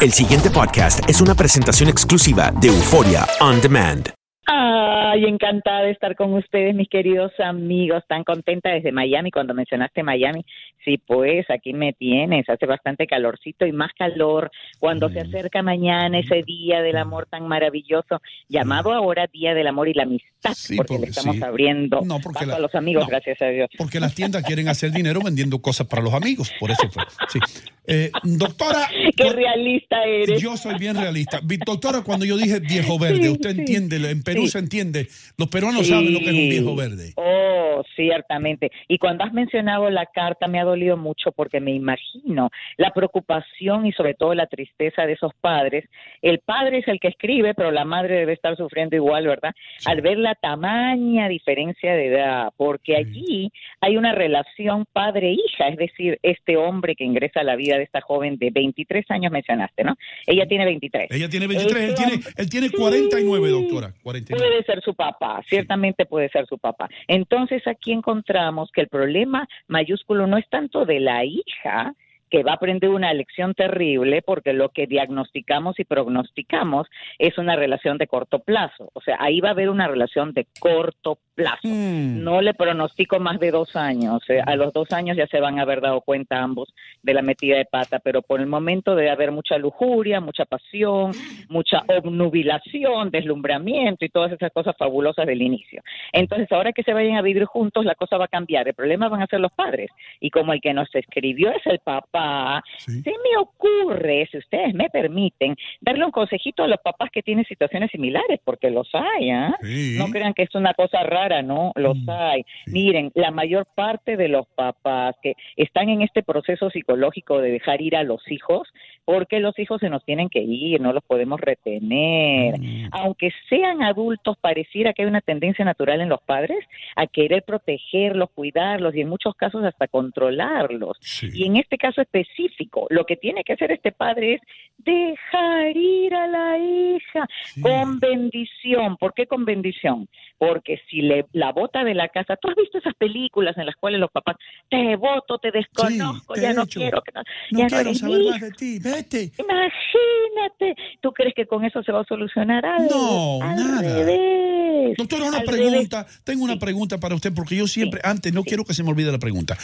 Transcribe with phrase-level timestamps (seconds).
[0.00, 4.17] El siguiente podcast es una presentación exclusiva de Euforia On Demand.
[4.50, 8.02] Ay, encantada de estar con ustedes, mis queridos amigos.
[8.08, 10.42] Tan contenta desde Miami cuando mencionaste Miami.
[10.86, 12.48] Sí, pues aquí me tienes.
[12.48, 17.46] Hace bastante calorcito y más calor cuando se acerca mañana ese día del amor tan
[17.46, 21.42] maravilloso, llamado ahora Día del Amor y la Amistad, Sí, porque, porque- le estamos sí.
[21.44, 23.08] abriendo No, porque paso la- a los amigos, no.
[23.10, 23.68] gracias a Dios.
[23.76, 26.50] Porque las tiendas quieren hacer dinero vendiendo cosas para los amigos.
[26.58, 27.02] Por eso fue.
[27.28, 27.38] Sí.
[27.86, 28.88] Eh, doctora.
[29.16, 30.40] Qué realista eres.
[30.40, 31.40] Yo soy bien realista.
[31.66, 34.52] Doctora, cuando yo dije viejo verde, usted entiende, en Perú Sí.
[34.52, 35.06] se entiende.
[35.36, 37.12] Los peruanos saben lo que es un viejo verde.
[37.16, 38.70] Oh, ciertamente.
[38.88, 43.86] Y cuando has mencionado la carta me ha dolido mucho porque me imagino la preocupación
[43.86, 45.84] y sobre todo la tristeza de esos padres.
[46.22, 49.52] El padre es el que escribe, pero la madre debe estar sufriendo igual, ¿verdad?
[49.84, 56.18] Al ver la tamaña diferencia de edad, porque allí hay una relación padre-hija, es decir,
[56.22, 59.94] este hombre que ingresa a la vida de esta joven de 23 años mencionaste, ¿no?
[60.26, 61.08] Ella tiene 23.
[61.10, 62.74] Ella tiene 23, él tiene, él tiene Sí.
[62.76, 63.92] 49, doctora.
[64.02, 64.27] 49.
[64.28, 66.88] Puede ser su papá, ciertamente puede ser su papá.
[67.06, 71.94] Entonces aquí encontramos que el problema mayúsculo no es tanto de la hija,
[72.30, 76.86] que va a aprender una lección terrible porque lo que diagnosticamos y prognosticamos
[77.18, 78.90] es una relación de corto plazo.
[78.92, 81.60] O sea, ahí va a haber una relación de corto plazo.
[81.68, 82.24] Mm.
[82.24, 84.18] No le pronostico más de dos años.
[84.28, 87.22] Eh, a los dos años ya se van a haber dado cuenta ambos de la
[87.22, 91.12] metida de pata, pero por el momento debe haber mucha lujuria, mucha pasión,
[91.48, 91.84] mucha
[92.32, 95.82] obnubilación, deslumbramiento y todas esas cosas fabulosas del inicio.
[96.12, 98.66] Entonces, ahora que se vayan a vivir juntos, la cosa va a cambiar.
[98.66, 99.90] El problema van a ser los padres.
[100.20, 103.00] Y como el que nos escribió es el papá, Sí.
[103.02, 107.44] se me ocurre, si ustedes me permiten, darle un consejito a los papás que tienen
[107.44, 109.56] situaciones similares, porque los hay, ¿ah?
[109.62, 109.96] Sí.
[109.98, 111.72] No crean que es una cosa rara, ¿no?
[111.76, 112.42] Los Mm, hay.
[112.66, 112.72] sí.
[112.72, 117.80] Miren, la mayor parte de los papás que están en este proceso psicológico de dejar
[117.82, 118.68] ir a los hijos,
[119.04, 122.58] porque los hijos se nos tienen que ir, no los podemos retener.
[122.58, 122.88] Mm.
[122.92, 126.58] Aunque sean adultos, pareciera que hay una tendencia natural en los padres
[126.96, 130.96] a querer protegerlos, cuidarlos y en muchos casos hasta controlarlos.
[131.00, 131.28] Sí.
[131.32, 134.40] Y en este caso específico, lo que tiene que hacer este padre es
[134.78, 137.60] dejar ir a la hija Sí.
[137.62, 138.96] con bendición.
[138.96, 140.08] ¿Por qué con bendición?
[140.38, 143.76] Porque si le la bota de la casa, tú has visto esas películas en las
[143.76, 144.36] cuales los papás
[144.68, 146.80] te voto, te desconozco, te ya he no hecho.
[146.80, 148.78] quiero que no, No ya quiero eres saber más de ti.
[148.78, 149.32] Vete.
[149.38, 152.88] Imagínate, ¿tú crees que con eso se va a solucionar algo?
[152.90, 153.80] No, Al nada.
[153.82, 154.96] revés.
[154.96, 156.06] Doctora, una Al pregunta.
[156.24, 156.58] Tengo una Sí.
[156.60, 159.56] pregunta para usted porque yo siempre, antes, no quiero que se me olvide la pregunta.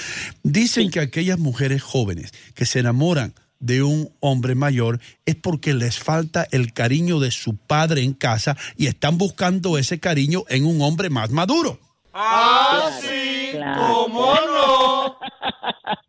[0.42, 5.98] Dicen que aquellas mujeres jóvenes que se enamoran de un hombre mayor es porque les
[5.98, 10.82] falta el cariño de su padre en casa y están buscando ese cariño en un
[10.82, 11.78] hombre más maduro.
[13.52, 14.06] Claro.
[14.08, 15.18] no?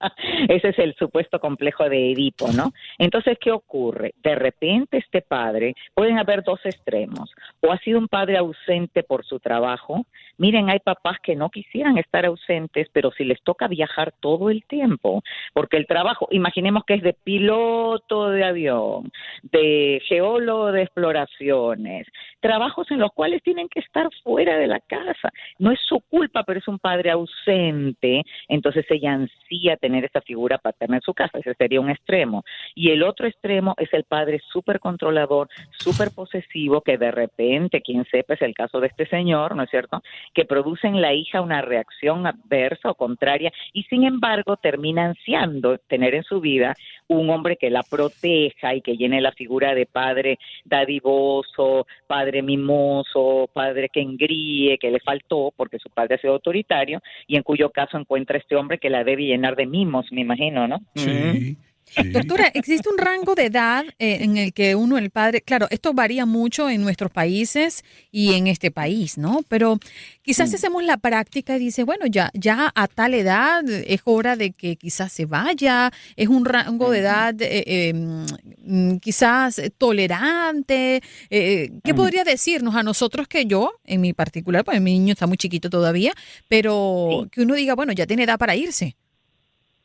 [0.50, 2.74] Ese es el supuesto complejo de Edipo, ¿no?
[2.98, 4.14] Entonces, ¿qué ocurre?
[4.24, 7.32] De repente este padre, pueden haber dos extremos,
[7.62, 10.06] o ha sido un padre ausente por su trabajo.
[10.38, 14.64] Miren, hay papás que no quisieran estar ausentes, pero si les toca viajar todo el
[14.66, 15.24] tiempo,
[15.54, 19.12] porque el trabajo, imaginemos que es de piloto de avión,
[19.44, 22.08] de geólogo de exploraciones,
[22.42, 25.32] trabajos en los cuales tienen que estar fuera de la casa.
[25.58, 30.58] No es su culpa, pero es un padre ausente, entonces ella ansía tener esa figura
[30.58, 32.44] paterna en su casa, ese sería un extremo.
[32.76, 38.06] Y el otro extremo es el padre súper controlador, súper posesivo, que de repente, quien
[38.06, 40.02] sepa, es el caso de este señor, ¿no es cierto?,
[40.34, 45.78] que produce en la hija una reacción adversa o contraria y sin embargo termina ansiando
[45.78, 46.76] tener en su vida
[47.08, 53.50] un hombre que la proteja y que llene la figura de padre dadivoso, padre mimoso,
[53.54, 57.70] padre que engríe, que le faltó porque su padre ha sido autoritario y en cuyo
[57.70, 60.80] caso encuentra este hombre que la debe llenar de mimos, me imagino, ¿no?
[60.96, 61.00] Mm.
[61.00, 61.58] Sí.
[61.86, 62.10] Sí.
[62.10, 65.94] Doctora, ¿existe un rango de edad eh, en el que uno, el padre, claro, esto
[65.94, 69.44] varía mucho en nuestros países y en este país, ¿no?
[69.48, 69.80] Pero
[70.22, 74.52] quizás hacemos la práctica y dice, bueno, ya, ya a tal edad es hora de
[74.52, 81.02] que quizás se vaya, es un rango de edad eh, eh, mm, quizás tolerante.
[81.30, 85.28] eh, ¿Qué podría decirnos a nosotros que yo, en mi particular, pues mi niño está
[85.28, 86.14] muy chiquito todavía,
[86.48, 87.30] pero Sí.
[87.32, 88.96] que uno diga, bueno, ya tiene edad para irse?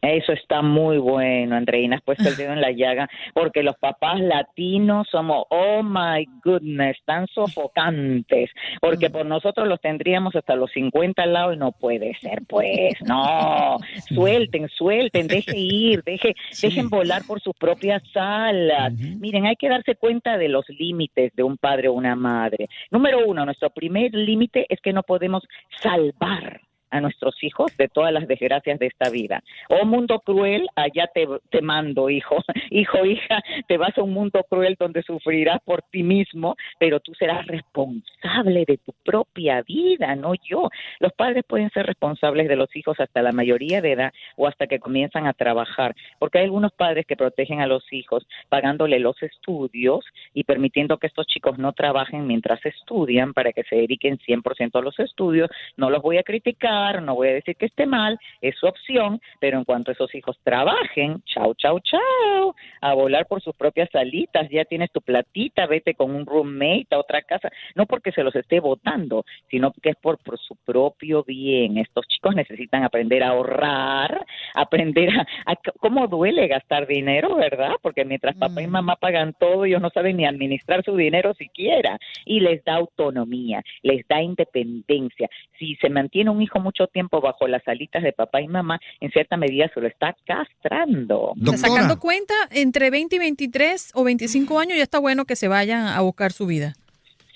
[0.02, 4.18] Eso está muy bueno, Andreina, has puesto el dedo en la llaga, porque los papás
[4.20, 8.50] latinos somos, oh my goodness, tan sofocantes,
[8.80, 12.94] porque por nosotros los tendríamos hasta los 50 al lado y no puede ser, pues,
[13.06, 13.76] no,
[14.08, 16.68] suelten, suelten, deje ir, deje, Sí.
[16.68, 18.92] dejen volar por sus propias alas.
[18.94, 22.68] Miren, hay que darse cuenta de los límites de un padre o una madre.
[22.90, 25.42] Número uno, nuestro primer límite es que no podemos
[25.82, 29.42] salvar a nuestros hijos de todas las desgracias de esta vida.
[29.68, 32.36] Oh mundo cruel, allá te, te mando, hijo,
[32.70, 37.12] hijo, hija, te vas a un mundo cruel donde sufrirás por ti mismo, pero tú
[37.14, 40.68] serás responsable de tu propia vida, no yo.
[41.00, 44.66] Los padres pueden ser responsables de los hijos hasta la mayoría de edad o hasta
[44.66, 49.20] que comienzan a trabajar, porque hay algunos padres que protegen a los hijos pagándole los
[49.22, 50.04] estudios
[50.34, 54.82] y permitiendo que estos chicos no trabajen mientras estudian para que se dediquen 100% a
[54.82, 55.50] los estudios.
[55.76, 59.20] No los voy a criticar, no voy a decir que esté mal, es su opción,
[59.40, 64.48] pero en cuanto esos hijos trabajen, chao, chao, chao, a volar por sus propias salitas,
[64.50, 68.34] ya tienes tu platita, vete con un roommate a otra casa, no porque se los
[68.34, 71.78] esté votando, sino que es por, por su propio bien.
[71.78, 77.74] Estos chicos necesitan aprender a ahorrar, aprender a, a cómo duele gastar dinero, ¿verdad?
[77.82, 78.70] Porque mientras papá y Mm.
[78.70, 83.62] mamá pagan todo, ellos no saben ni administrar su dinero siquiera y les da autonomía,
[83.82, 85.28] les da independencia.
[85.58, 89.10] Si se mantiene un hijo mucho tiempo bajo las alitas de papá y mamá, en
[89.10, 91.32] cierta medida se lo está castrando.
[91.34, 95.48] Doctora, sacando cuenta, entre 20 y 23 o 25 años ya está bueno que se
[95.48, 96.74] vayan a buscar su vida.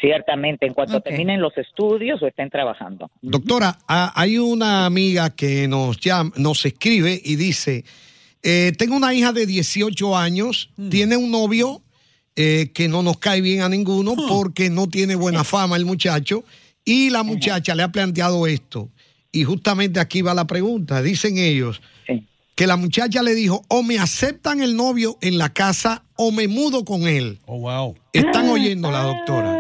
[0.01, 3.11] Ciertamente, en cuanto terminen los estudios o estén trabajando.
[3.23, 7.85] doctora, hay una amiga que nos llama, nos escribe y dice,
[8.43, 11.81] eh, tengo una hija de 18 años, tiene un novio
[12.37, 16.45] eh, que no nos cae bien a ninguno porque no tiene buena fama el muchacho
[16.85, 18.91] y la muchacha le ha planteado esto.
[19.35, 22.25] Y justamente aquí va la pregunta, dicen ellos, Sí.
[22.55, 26.47] que la muchacha le dijo, o me aceptan el novio en la casa o me
[26.47, 27.39] mudo con él.
[27.47, 27.97] Oh, wow.
[28.13, 29.59] Están oyendo la doctora.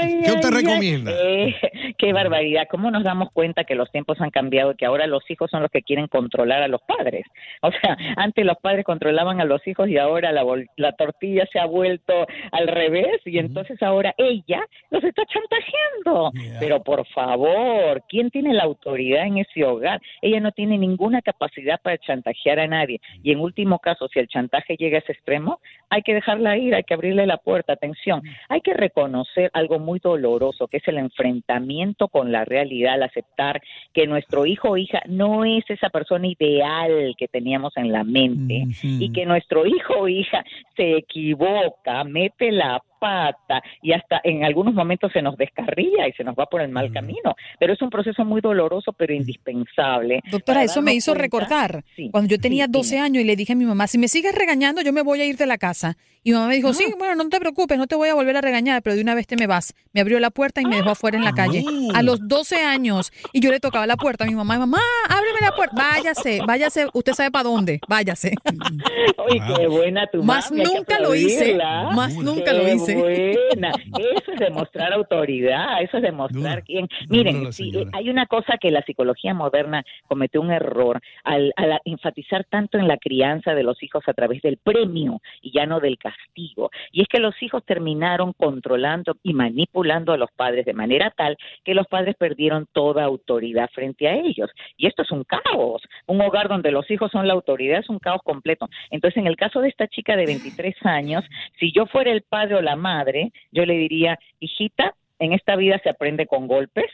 [0.00, 0.62] Ay, ¿Qué usted ay, ay.
[0.64, 1.12] recomienda?
[1.14, 1.54] Eh,
[1.96, 2.66] qué barbaridad.
[2.70, 5.62] ¿Cómo nos damos cuenta que los tiempos han cambiado y que ahora los hijos son
[5.62, 7.26] los que quieren controlar a los padres?
[7.62, 10.44] O sea, antes los padres controlaban a los hijos y ahora la,
[10.76, 16.32] la tortilla se ha vuelto al revés y entonces ahora ella los está chantajeando.
[16.32, 16.60] Yeah.
[16.60, 20.00] Pero por favor, ¿quién tiene la autoridad en ese hogar?
[20.22, 23.00] Ella no tiene ninguna capacidad para chantajear a nadie.
[23.22, 26.74] Y en último caso, si el chantaje llega a ese extremo, hay que dejarla ir,
[26.74, 27.72] hay que abrirle la puerta.
[27.72, 31.79] Atención, hay que reconocer algo muy doloroso, que es el enfrentamiento
[32.10, 33.60] con la realidad, al aceptar
[33.92, 38.64] que nuestro hijo o hija no es esa persona ideal que teníamos en la mente
[38.82, 40.44] y que nuestro hijo o hija
[40.76, 46.22] se equivoca, mete la pata y hasta en algunos momentos se nos descarría y se
[46.22, 47.34] nos va por el mal camino.
[47.58, 50.20] Pero es un proceso muy doloroso, pero indispensable.
[50.30, 53.06] Doctora, eso me hizo cuenta- recordar Sí, cuando yo tenía sí, 12 dime.
[53.06, 55.24] años y le dije a mi mamá, si me sigues regañando, yo me voy a
[55.24, 55.96] ir de la casa.
[56.22, 58.36] Y mi mamá me dijo, sí, bueno, no te preocupes, no te voy a volver
[58.36, 59.74] a regañar, pero de una vez te me vas.
[59.94, 61.64] Me abrió la puerta y me dejó afuera en la calle
[61.94, 63.10] a los 12 años.
[63.32, 66.86] Y yo le tocaba la puerta a mi mamá, mamá, ábreme la puerta, váyase, váyase,
[66.92, 68.34] usted sabe para dónde, váyase.
[68.44, 71.54] Ay, qué buena tu Más mami, nunca lo hice,
[71.94, 72.89] más Qué nunca lo hice.
[72.94, 73.72] Buena.
[73.98, 76.88] Eso es demostrar autoridad, eso es demostrar Dura, quién.
[77.08, 77.48] Miren,
[77.92, 82.88] hay una cosa que la psicología moderna cometió un error al, al enfatizar tanto en
[82.88, 86.70] la crianza de los hijos a través del premio y ya no del castigo.
[86.92, 91.36] Y es que los hijos terminaron controlando y manipulando a los padres de manera tal
[91.64, 94.50] que los padres perdieron toda autoridad frente a ellos.
[94.76, 95.82] Y esto es un caos.
[96.06, 98.68] Un hogar donde los hijos son la autoridad es un caos completo.
[98.90, 101.24] Entonces, en el caso de esta chica de 23 años,
[101.58, 105.78] si yo fuera el padre o la madre, yo le diría, hijita, en esta vida
[105.82, 106.90] se aprende con golpes,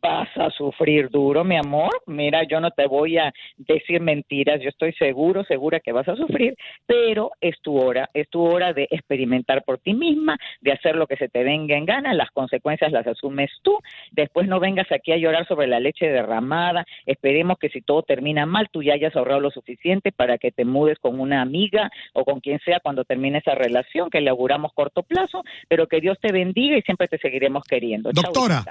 [0.00, 2.02] vas a sufrir duro, mi amor.
[2.06, 6.16] Mira, yo no te voy a decir mentiras, yo estoy seguro, segura que vas a
[6.16, 6.56] sufrir,
[6.86, 11.06] pero es tu hora, es tu hora de experimentar por ti misma, de hacer lo
[11.06, 13.78] que se te venga en gana, las consecuencias las asumes tú,
[14.12, 18.46] después no vengas aquí a llorar sobre la leche derramada, esperemos que si todo termina
[18.46, 22.24] mal, tú ya hayas ahorrado lo suficiente para que te mudes con una amiga o
[22.24, 26.18] con quien sea cuando termine esa relación, que le auguramos corto plazo, pero que Dios
[26.20, 28.10] te bendiga y siempre te seguiremos queriendo.
[28.12, 28.64] Doctora.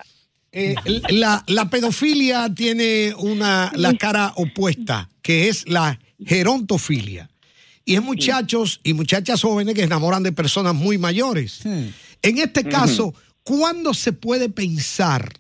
[0.52, 0.76] Eh,
[1.10, 7.30] la, la pedofilia tiene una, la cara opuesta, que es la gerontofilia.
[7.86, 11.62] Y es muchachos y muchachas jóvenes que enamoran de personas muy mayores.
[11.66, 13.14] En este caso,
[13.44, 15.32] ¿cuándo se puede pensar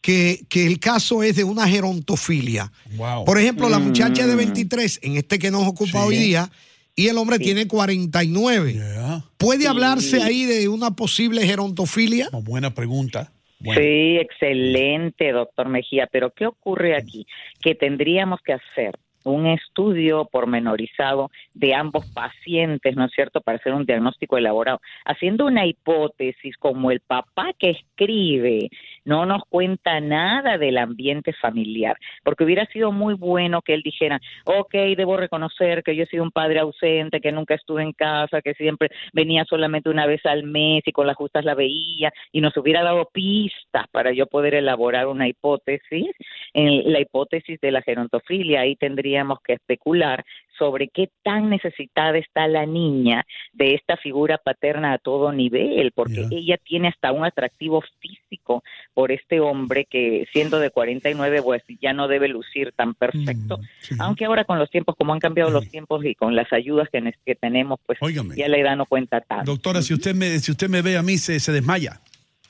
[0.00, 2.70] que, que el caso es de una gerontofilia?
[2.96, 3.24] Wow.
[3.24, 6.06] Por ejemplo, la muchacha de 23, en este que nos ocupa Sí.
[6.06, 6.50] hoy día,
[6.94, 8.74] y el hombre tiene 49.
[8.74, 9.24] Yeah.
[9.38, 12.28] ¿Puede hablarse ahí de una posible gerontofilia?
[12.30, 13.32] Buena pregunta.
[13.62, 16.08] Sí, excelente, doctor Mejía.
[16.10, 17.26] Pero ¿qué ocurre aquí?
[17.60, 23.74] Que tendríamos que hacer un estudio pormenorizado de ambos pacientes, ¿no es cierto?, para hacer
[23.74, 28.70] un diagnóstico elaborado, haciendo una hipótesis como el papá que escribe
[29.04, 34.20] no nos cuenta nada del ambiente familiar, porque hubiera sido muy bueno que él dijera,
[34.44, 38.42] ok, debo reconocer que yo he sido un padre ausente, que nunca estuve en casa,
[38.42, 42.40] que siempre venía solamente una vez al mes y con las justas la veía, y
[42.40, 46.10] nos hubiera dado pistas para yo poder elaborar una hipótesis,
[46.54, 50.24] en la hipótesis de la gerontofilia, ahí tendríamos que especular
[50.58, 56.26] sobre qué tan necesitada está la niña de esta figura paterna a todo nivel, porque
[56.30, 58.62] ella tiene hasta un atractivo físico
[58.94, 63.58] por este hombre que siendo de 49 pues ya no debe lucir tan perfecto,
[63.90, 66.88] Mm, aunque ahora con los tiempos, como han cambiado los tiempos y con las ayudas
[66.90, 68.36] que, que tenemos, pues Óigame.
[68.36, 69.50] ya la edad no cuenta tanto.
[69.52, 72.00] Doctora, si usted me, si usted me ve a mí, se, se desmaya.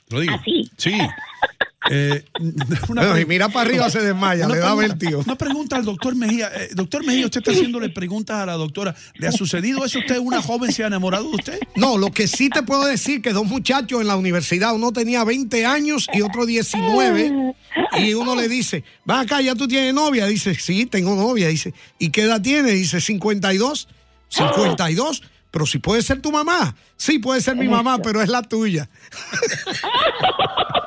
[0.09, 0.33] Lo digo.
[0.35, 0.69] ¿Ah, sí?
[0.77, 0.91] Sí.
[1.89, 2.23] Eh,
[2.87, 5.21] una Bueno, y mira para arriba se desmaya, le da vértigo.
[5.25, 6.49] Una pregunta al doctor Mejía.
[6.55, 8.95] Eh, doctor Mejía, usted está haciéndole preguntas a la doctora.
[9.15, 10.17] ¿Le ha sucedido eso a usted?
[10.19, 11.59] ¿Una joven se ha enamorado de usted?
[11.75, 15.23] No, lo que sí te puedo decir que dos muchachos en la universidad, uno tenía
[15.23, 17.55] 20 años y otro 19,
[17.97, 20.25] y uno le dice, va acá, ya tú tienes novia.
[20.27, 21.47] Dice, sí, tengo novia.
[21.47, 22.71] Dice, ¿y qué edad tiene?
[22.71, 23.87] Dice, 52.
[24.29, 25.23] 52.
[25.51, 26.75] Pero si puede ser tu mamá.
[26.97, 28.89] Sí, puede ser mi mamá, pero es la tuya.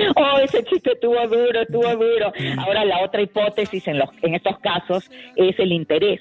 [0.16, 2.32] Oh, ese chiste estuvo duro, estuvo duro.
[2.58, 6.20] Ahora la otra hipótesis en los en estos casos es el interés.